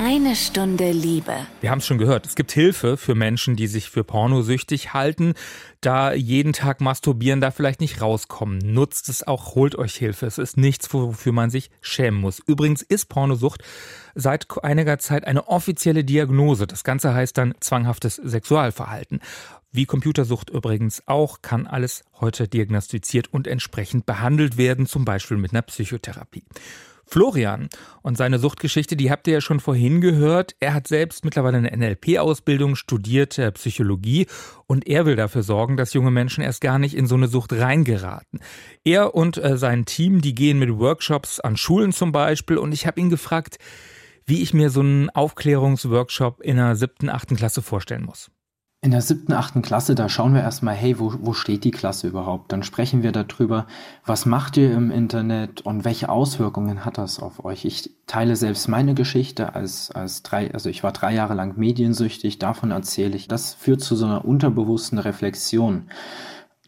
[0.01, 1.35] Eine Stunde Liebe.
[1.61, 2.25] Wir haben es schon gehört.
[2.25, 5.35] Es gibt Hilfe für Menschen, die sich für pornosüchtig halten,
[5.81, 8.59] da jeden Tag masturbieren, da vielleicht nicht rauskommen.
[8.59, 10.27] Nutzt es auch, holt euch Hilfe.
[10.27, 12.39] Es ist nichts, wofür man sich schämen muss.
[12.39, 13.65] Übrigens ist Pornosucht
[14.15, 16.69] seit einiger Zeit eine offizielle Diagnose.
[16.69, 19.19] Das Ganze heißt dann zwanghaftes Sexualverhalten.
[19.73, 25.53] Wie Computersucht übrigens auch, kann alles heute diagnostiziert und entsprechend behandelt werden, zum Beispiel mit
[25.53, 26.45] einer Psychotherapie.
[27.09, 27.69] Florian
[28.03, 30.55] und seine Suchtgeschichte, die habt ihr ja schon vorhin gehört.
[30.61, 34.27] Er hat selbst mittlerweile eine NLP-Ausbildung, studiert äh, Psychologie
[34.67, 37.53] und er will dafür sorgen, dass junge Menschen erst gar nicht in so eine Sucht
[37.53, 38.41] reingeraten.
[38.85, 42.87] Er und äh, sein Team, die gehen mit Workshops an Schulen zum Beispiel und ich
[42.87, 43.59] habe ihn gefragt,
[44.27, 48.31] wie ich mir so einen Aufklärungsworkshop in der siebten, achten Klasse vorstellen muss.
[48.81, 52.07] In der siebten, achten Klasse, da schauen wir erstmal, hey, wo, wo steht die Klasse
[52.07, 52.53] überhaupt?
[52.53, 53.67] Dann sprechen wir darüber,
[54.07, 57.65] was macht ihr im Internet und welche Auswirkungen hat das auf euch?
[57.65, 62.39] Ich teile selbst meine Geschichte als, als drei, also ich war drei Jahre lang mediensüchtig,
[62.39, 63.27] davon erzähle ich.
[63.27, 65.91] Das führt zu so einer unterbewussten Reflexion.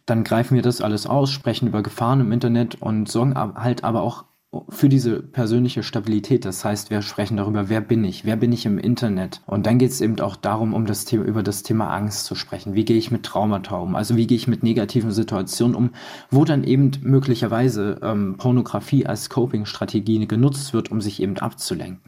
[0.04, 4.02] Dann greifen wir das alles aus, sprechen über Gefahren im Internet und sorgen halt aber
[4.02, 4.24] auch
[4.68, 6.44] für diese persönliche Stabilität.
[6.44, 9.42] Das heißt, wir sprechen darüber, wer bin ich, wer bin ich im Internet.
[9.46, 12.34] Und dann geht es eben auch darum, um das Thema, über das Thema Angst zu
[12.34, 12.74] sprechen.
[12.74, 13.94] Wie gehe ich mit Traumata um?
[13.94, 15.90] Also wie gehe ich mit negativen Situationen um,
[16.30, 22.00] wo dann eben möglicherweise ähm, Pornografie als Coping-Strategie genutzt wird, um sich eben abzulenken.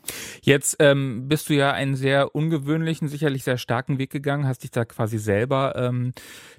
[0.42, 4.72] Jetzt ähm, bist du ja einen sehr ungewöhnlichen, sicherlich sehr starken Weg gegangen, hast dich
[4.72, 6.12] da quasi selber ähm,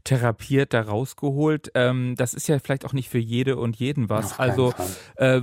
[0.06, 1.72] therapiert, da rausgeholt.
[1.76, 4.40] Ähm, das ist ja vielleicht auch nicht für jede und jeden was.
[4.40, 4.74] Also
[5.18, 5.42] äh,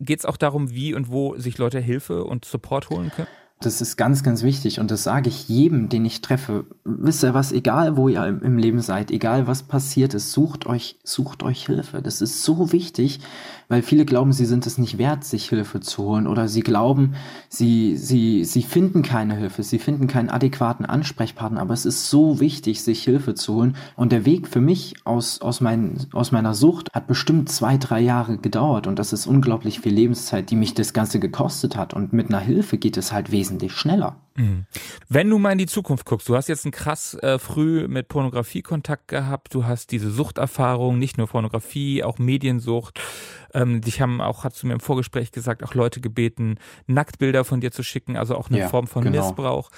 [0.00, 3.28] geht es auch darum, wie und wo sich Leute Hilfe und Support holen können?
[3.60, 6.66] Das ist ganz, ganz wichtig und das sage ich jedem, den ich treffe.
[6.84, 10.98] Wisst ihr was, egal wo ihr im Leben seid, egal was passiert ist, sucht euch,
[11.04, 12.02] sucht euch Hilfe.
[12.02, 13.20] Das ist so wichtig,
[13.72, 16.26] weil viele glauben, sie sind es nicht wert, sich Hilfe zu holen.
[16.26, 17.14] Oder sie glauben,
[17.48, 22.38] sie, sie, sie finden keine Hilfe, sie finden keinen adäquaten Ansprechpartner, aber es ist so
[22.38, 23.76] wichtig, sich Hilfe zu holen.
[23.96, 28.00] Und der Weg für mich aus, aus, mein, aus meiner Sucht hat bestimmt zwei, drei
[28.00, 28.86] Jahre gedauert.
[28.86, 31.94] Und das ist unglaublich viel Lebenszeit, die mich das Ganze gekostet hat.
[31.94, 34.16] Und mit einer Hilfe geht es halt wesentlich schneller.
[34.36, 34.66] Mhm.
[35.08, 38.08] Wenn du mal in die Zukunft guckst, du hast jetzt einen krass äh, früh mit
[38.08, 43.00] Pornografie Kontakt gehabt, du hast diese Suchterfahrung, nicht nur Pornografie, auch Mediensucht.
[43.54, 47.60] Ähm, dich haben auch, hast du mir im Vorgespräch gesagt, auch Leute gebeten, Nacktbilder von
[47.60, 49.24] dir zu schicken, also auch eine ja, Form von genau.
[49.26, 49.70] Missbrauch.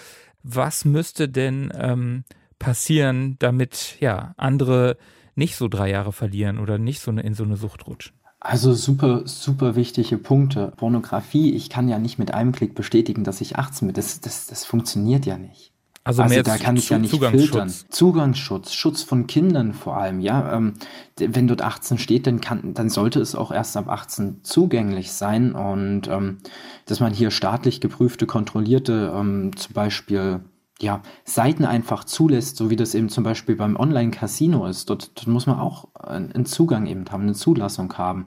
[0.42, 2.24] Was müsste denn ähm,
[2.58, 4.96] passieren, damit ja andere
[5.34, 8.14] nicht so drei Jahre verlieren oder nicht so eine, in so eine Sucht rutschen?
[8.44, 10.70] Also super, super wichtige Punkte.
[10.76, 13.94] Pornografie, ich kann ja nicht mit einem Klick bestätigen, dass ich 18 bin.
[13.94, 15.72] Das, das, das funktioniert ja nicht.
[16.04, 17.50] Also, also da kann ich ja nicht Zugangsschutz.
[17.50, 17.72] filtern.
[17.88, 20.54] Zugangsschutz, Schutz von Kindern vor allem, ja.
[20.54, 20.74] Ähm,
[21.16, 25.54] wenn dort 18 steht, dann kann, dann sollte es auch erst ab 18 zugänglich sein
[25.54, 26.37] und ähm,
[26.85, 30.40] dass man hier staatlich geprüfte, kontrollierte, ähm, zum Beispiel
[30.80, 34.90] ja, Seiten einfach zulässt, so wie das eben zum Beispiel beim Online-Casino ist.
[34.90, 38.26] Dort, dort, muss man auch einen Zugang eben haben, eine Zulassung haben.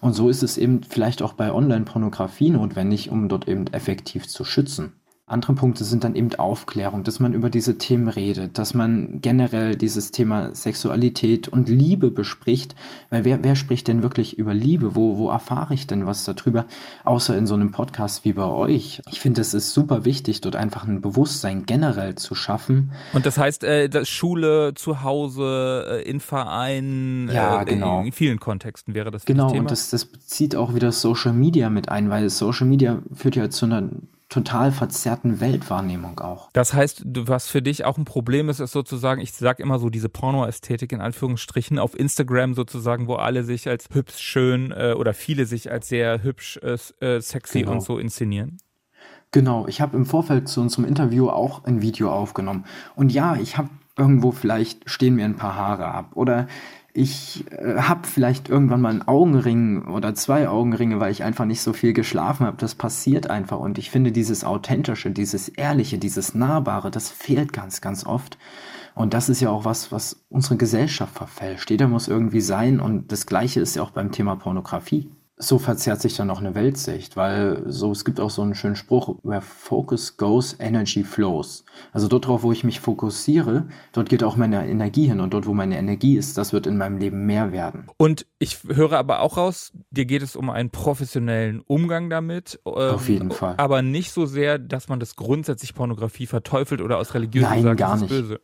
[0.00, 4.44] Und so ist es eben vielleicht auch bei Online-Pornografie notwendig, um dort eben effektiv zu
[4.44, 4.92] schützen.
[5.28, 9.76] Andere Punkte sind dann eben Aufklärung, dass man über diese Themen redet, dass man generell
[9.76, 12.74] dieses Thema Sexualität und Liebe bespricht.
[13.10, 14.96] Weil wer, wer spricht denn wirklich über Liebe?
[14.96, 16.64] Wo, wo erfahre ich denn was darüber?
[17.04, 19.02] Außer in so einem Podcast wie bei euch.
[19.10, 22.92] Ich finde, es ist super wichtig, dort einfach ein Bewusstsein generell zu schaffen.
[23.12, 28.02] Und das heißt, äh, das Schule, zu Hause, äh, in Vereinen, ja, äh, genau.
[28.02, 29.60] in vielen Kontexten wäre das Genau, Thema.
[29.60, 33.50] und das, das bezieht auch wieder Social Media mit ein, weil Social Media führt ja
[33.50, 33.90] zu einer
[34.28, 36.50] total verzerrten Weltwahrnehmung auch.
[36.52, 39.88] Das heißt, was für dich auch ein Problem ist, ist sozusagen, ich sag immer so
[39.88, 45.14] diese Porno-Ästhetik in Anführungsstrichen auf Instagram sozusagen, wo alle sich als hübsch, schön äh, oder
[45.14, 47.72] viele sich als sehr hübsch, äh, äh sexy genau.
[47.72, 48.58] und so inszenieren.
[49.30, 52.64] Genau, ich habe im Vorfeld zu unserem Interview auch ein Video aufgenommen.
[52.96, 56.46] Und ja, ich habe irgendwo vielleicht stehen mir ein paar Haare ab oder
[56.92, 61.60] ich äh, habe vielleicht irgendwann mal einen Augenring oder zwei Augenringe, weil ich einfach nicht
[61.60, 62.56] so viel geschlafen habe.
[62.58, 63.58] Das passiert einfach.
[63.58, 68.38] Und ich finde dieses Authentische, dieses Ehrliche, dieses Nahbare, das fehlt ganz, ganz oft.
[68.94, 71.70] Und das ist ja auch was, was unsere Gesellschaft verfälscht.
[71.70, 72.80] Jeder muss irgendwie sein.
[72.80, 76.54] Und das Gleiche ist ja auch beim Thema Pornografie so verzerrt sich dann auch eine
[76.54, 81.64] Weltsicht, weil so, es gibt auch so einen schönen Spruch, where focus goes, energy flows.
[81.92, 85.46] Also dort drauf, wo ich mich fokussiere, dort geht auch meine Energie hin und dort,
[85.46, 87.86] wo meine Energie ist, das wird in meinem Leben mehr werden.
[87.96, 92.60] Und ich höre aber auch raus, dir geht es um einen professionellen Umgang damit.
[92.66, 93.54] Ähm, Auf jeden Fall.
[93.58, 97.78] Aber nicht so sehr, dass man das grundsätzlich Pornografie verteufelt oder aus religiösen Nein, sagt,
[97.78, 98.08] gar nicht.
[98.08, 98.40] böse.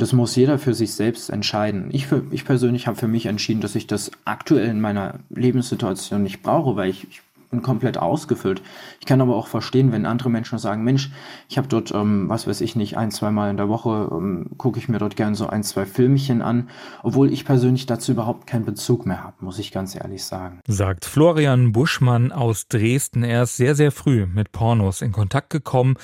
[0.00, 1.90] Das muss jeder für sich selbst entscheiden.
[1.92, 6.22] Ich, für, ich persönlich habe für mich entschieden, dass ich das aktuell in meiner Lebenssituation
[6.22, 8.62] nicht brauche, weil ich, ich bin komplett ausgefüllt.
[9.00, 11.10] Ich kann aber auch verstehen, wenn andere Menschen sagen, Mensch,
[11.50, 14.46] ich habe dort, ähm, was weiß ich nicht, ein, zwei Mal in der Woche ähm,
[14.56, 16.70] gucke ich mir dort gern so ein, zwei Filmchen an,
[17.02, 20.60] obwohl ich persönlich dazu überhaupt keinen Bezug mehr habe, muss ich ganz ehrlich sagen.
[20.66, 23.22] Sagt Florian Buschmann aus Dresden.
[23.22, 25.96] Er ist sehr, sehr früh mit Pornos in Kontakt gekommen,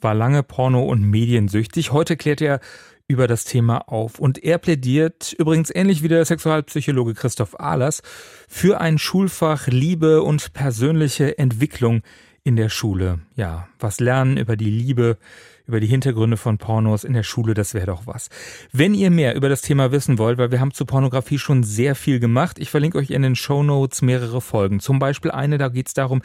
[0.00, 1.92] war lange Porno- und mediensüchtig.
[1.92, 2.58] Heute klärt er
[3.08, 4.18] über das Thema auf.
[4.18, 8.02] Und er plädiert, übrigens ähnlich wie der Sexualpsychologe Christoph Ahlers,
[8.48, 12.02] für ein Schulfach Liebe und persönliche Entwicklung
[12.42, 13.20] in der Schule.
[13.34, 15.18] Ja, was lernen über die Liebe,
[15.66, 18.28] über die Hintergründe von Pornos in der Schule, das wäre doch was.
[18.72, 21.96] Wenn ihr mehr über das Thema wissen wollt, weil wir haben zu Pornografie schon sehr
[21.96, 24.78] viel gemacht, ich verlinke euch in den Show Notes mehrere Folgen.
[24.78, 26.22] Zum Beispiel eine, da geht es darum,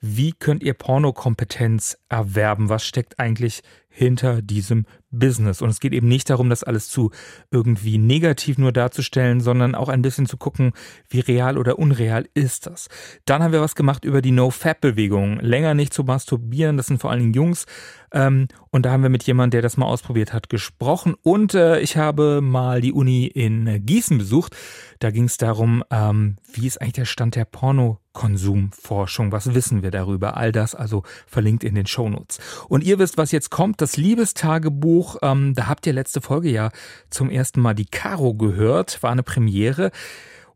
[0.00, 2.68] wie könnt ihr Pornokompetenz erwerben?
[2.68, 3.62] Was steckt eigentlich
[3.96, 5.62] hinter diesem Business?
[5.62, 7.10] Und es geht eben nicht darum, das alles zu
[7.50, 10.72] irgendwie negativ nur darzustellen, sondern auch ein bisschen zu gucken,
[11.08, 12.88] wie real oder unreal ist das.
[13.24, 15.40] Dann haben wir was gemacht über die No-Fap-Bewegung.
[15.40, 17.66] Länger nicht zu masturbieren, das sind vor allen Dingen Jungs.
[18.12, 21.14] Ähm, und da haben wir mit jemandem, der das mal ausprobiert hat, gesprochen.
[21.22, 24.54] Und äh, ich habe mal die Uni in Gießen besucht.
[24.98, 29.32] Da ging es darum, ähm, wie ist eigentlich der Stand der Pornokonsumforschung?
[29.32, 30.36] Was wissen wir darüber?
[30.36, 32.38] All das also verlinkt in den Shownotes.
[32.68, 35.18] Und ihr wisst, was jetzt kommt, das Liebestagebuch.
[35.22, 36.70] Ähm, da habt ihr letzte Folge ja
[37.08, 39.92] zum ersten Mal die Caro gehört, war eine Premiere.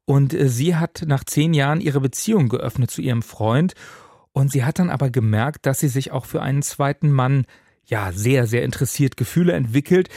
[0.04, 3.74] Und äh, sie hat nach zehn Jahren ihre Beziehung geöffnet zu ihrem Freund.
[4.32, 7.44] Und sie hat dann aber gemerkt, dass sie sich auch für einen zweiten Mann
[7.84, 10.08] ja sehr, sehr interessiert Gefühle entwickelt.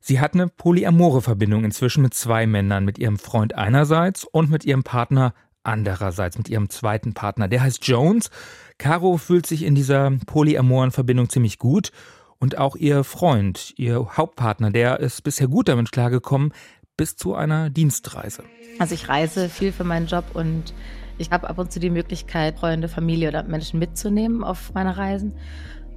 [0.00, 4.64] Sie hat eine polyamore Verbindung inzwischen mit zwei Männern, mit ihrem Freund einerseits und mit
[4.64, 7.48] ihrem Partner andererseits, mit ihrem zweiten Partner.
[7.48, 8.30] Der heißt Jones.
[8.78, 11.92] Caro fühlt sich in dieser polyamoren Verbindung ziemlich gut
[12.42, 16.52] und auch ihr Freund, ihr Hauptpartner, der ist bisher gut damit klargekommen,
[16.96, 18.42] bis zu einer Dienstreise.
[18.80, 20.74] Also ich reise viel für meinen Job und
[21.18, 25.36] ich habe ab und zu die Möglichkeit, Freunde, Familie oder Menschen mitzunehmen auf meine Reisen.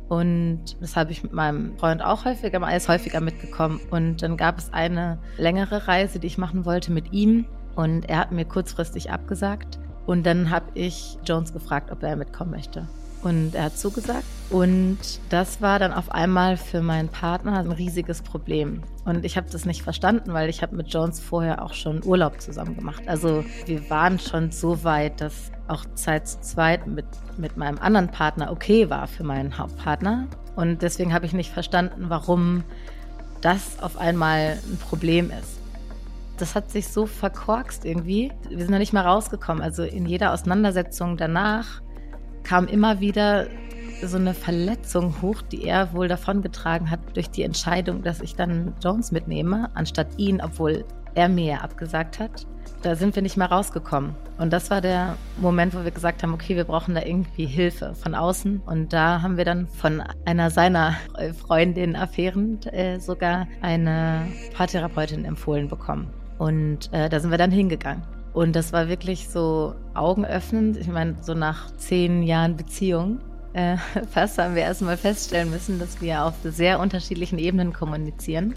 [0.07, 3.79] Und das habe ich mit meinem Freund auch häufiger, er ist häufiger mitgekommen.
[3.89, 7.47] Und dann gab es eine längere Reise, die ich machen wollte mit ihm.
[7.75, 9.79] Und er hat mir kurzfristig abgesagt.
[10.05, 12.87] Und dann habe ich Jones gefragt, ob er mitkommen möchte.
[13.25, 14.23] Und er hat zugesagt.
[14.51, 18.83] Und das war dann auf einmal für meinen Partner ein riesiges Problem.
[19.03, 22.39] Und ich habe das nicht verstanden, weil ich habe mit Jones vorher auch schon Urlaub
[22.39, 23.01] zusammen gemacht.
[23.07, 28.09] Also wir waren schon so weit, dass auch Zeit zu zweit mit, mit meinem anderen
[28.09, 30.27] Partner okay war für meinen Hauptpartner.
[30.55, 32.63] Und deswegen habe ich nicht verstanden, warum
[33.41, 35.57] das auf einmal ein Problem ist.
[36.37, 38.31] Das hat sich so verkorkst irgendwie.
[38.49, 39.63] Wir sind da nicht mal rausgekommen.
[39.63, 41.81] Also in jeder Auseinandersetzung danach
[42.45, 43.47] kam immer wieder
[44.01, 48.73] so eine Verletzung hoch, die er wohl davongetragen hat durch die Entscheidung, dass ich dann
[48.81, 52.45] Jones mitnehme, anstatt ihn, obwohl er mir abgesagt hat.
[52.81, 54.15] Da sind wir nicht mehr rausgekommen.
[54.37, 57.95] Und das war der Moment, wo wir gesagt haben, okay, wir brauchen da irgendwie Hilfe
[57.95, 58.61] von außen.
[58.65, 60.95] Und da haben wir dann von einer seiner
[61.41, 66.09] Freundinnen Affären äh, sogar eine Paartherapeutin empfohlen bekommen.
[66.37, 68.03] Und äh, da sind wir dann hingegangen.
[68.35, 70.75] Und das war wirklich so augenöffnend.
[70.75, 73.19] Ich meine, so nach zehn Jahren Beziehung
[73.53, 73.77] äh,
[74.11, 78.53] fast haben wir erstmal feststellen müssen, dass wir auf sehr unterschiedlichen Ebenen kommunizieren.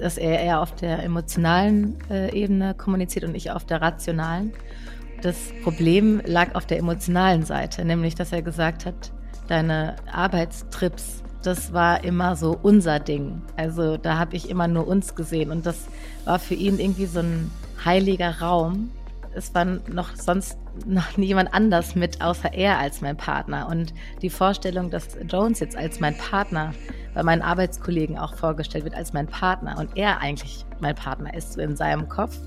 [0.00, 4.52] Dass er eher auf der emotionalen äh, Ebene kommuniziert und ich auf der rationalen.
[5.20, 9.12] Das Problem lag auf der emotionalen Seite, nämlich dass er gesagt hat,
[9.48, 13.42] deine Arbeitstrips, das war immer so unser Ding.
[13.56, 15.86] Also da habe ich immer nur uns gesehen und das
[16.24, 17.50] war für ihn irgendwie so ein
[17.84, 18.90] heiliger Raum,
[19.34, 23.68] es war noch sonst noch niemand anders mit, außer er als mein Partner.
[23.68, 26.72] Und die Vorstellung, dass Jones jetzt als mein Partner
[27.14, 31.54] bei meinen Arbeitskollegen auch vorgestellt wird als mein Partner und er eigentlich mein Partner ist
[31.54, 32.38] so in seinem Kopf,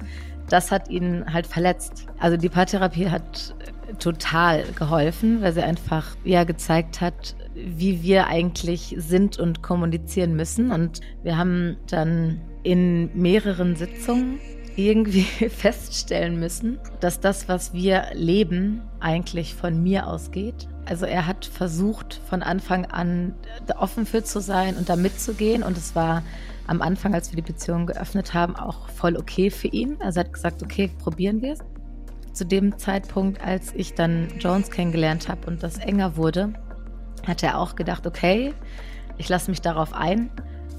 [0.50, 2.08] das hat ihn halt verletzt.
[2.20, 3.56] Also die Paartherapie hat
[4.00, 10.72] total geholfen, weil sie einfach ja gezeigt hat, wie wir eigentlich sind und kommunizieren müssen.
[10.72, 14.40] Und wir haben dann in mehreren Sitzungen
[14.76, 20.68] irgendwie feststellen müssen, dass das, was wir leben, eigentlich von mir ausgeht.
[20.86, 23.36] Also er hat versucht, von Anfang an
[23.78, 25.64] offen für zu sein und da mitzugehen.
[25.64, 26.24] Und es war
[26.68, 29.98] am Anfang, als wir die Beziehung geöffnet haben, auch voll okay für ihn.
[30.02, 31.60] Also er hat gesagt, okay, probieren wir es.
[32.34, 36.54] Zu dem Zeitpunkt, als ich dann Jones kennengelernt habe und das enger wurde,
[37.28, 38.54] hat er auch gedacht, okay,
[39.18, 40.30] ich lasse mich darauf ein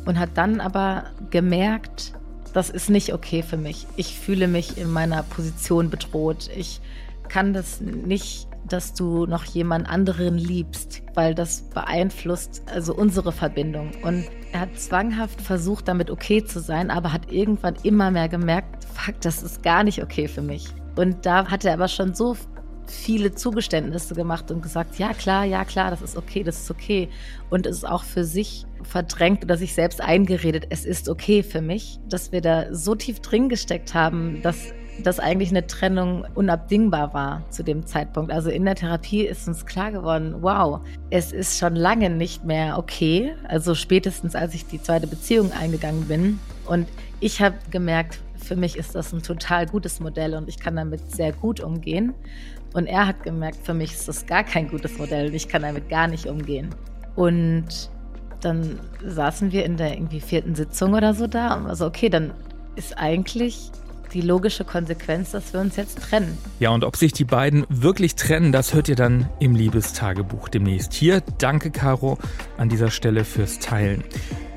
[0.06, 2.14] und hat dann aber gemerkt,
[2.52, 3.86] das ist nicht okay für mich.
[3.96, 6.50] Ich fühle mich in meiner Position bedroht.
[6.56, 6.80] Ich
[7.28, 13.92] kann das nicht, dass du noch jemand anderen liebst, weil das beeinflusst also unsere Verbindung.
[14.02, 18.84] Und er hat zwanghaft versucht, damit okay zu sein, aber hat irgendwann immer mehr gemerkt,
[18.84, 20.68] fuck, das ist gar nicht okay für mich.
[20.94, 22.36] Und da hat er aber schon so
[22.86, 27.08] viele Zugeständnisse gemacht und gesagt, ja klar, ja klar, das ist okay, das ist okay.
[27.50, 31.60] Und es ist auch für sich verdrängt oder sich selbst eingeredet, es ist okay für
[31.60, 34.72] mich, dass wir da so tief drin gesteckt haben, dass
[35.02, 38.30] dass eigentlich eine Trennung unabdingbar war zu dem Zeitpunkt.
[38.30, 40.80] Also in der Therapie ist uns klar geworden, wow,
[41.10, 43.34] es ist schon lange nicht mehr okay.
[43.48, 46.38] Also spätestens als ich die zweite Beziehung eingegangen bin.
[46.66, 46.88] Und
[47.20, 51.10] ich habe gemerkt, für mich ist das ein total gutes Modell und ich kann damit
[51.10, 52.14] sehr gut umgehen.
[52.74, 55.62] Und er hat gemerkt, für mich ist das gar kein gutes Modell und ich kann
[55.62, 56.74] damit gar nicht umgehen.
[57.14, 57.90] Und
[58.40, 62.08] dann saßen wir in der irgendwie vierten Sitzung oder so da und war so, okay,
[62.08, 62.32] dann
[62.74, 63.70] ist eigentlich
[64.12, 66.36] die logische Konsequenz, dass wir uns jetzt trennen.
[66.60, 70.92] Ja, und ob sich die beiden wirklich trennen, das hört ihr dann im Liebestagebuch demnächst.
[70.92, 72.18] Hier, danke Caro
[72.58, 74.04] an dieser Stelle fürs Teilen.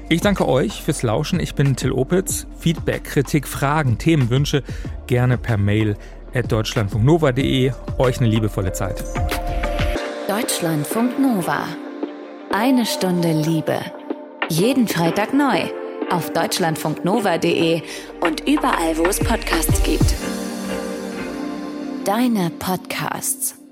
[0.10, 1.40] Ich danke euch fürs Lauschen.
[1.40, 2.48] Ich bin Till Opitz.
[2.60, 4.62] Feedback, Kritik, Fragen, Themenwünsche
[5.08, 5.96] gerne per Mail
[6.44, 7.72] deutschlandfunknova.de.
[7.98, 9.04] Euch eine liebevolle Zeit.
[10.28, 11.68] Deutschlandfunk Nova.
[12.52, 13.80] Eine Stunde Liebe.
[14.50, 15.70] Jeden Freitag neu
[16.12, 17.82] auf deutschlandfunknova.de
[18.22, 20.14] und überall, wo es Podcasts gibt.
[22.06, 23.65] Deine Podcasts.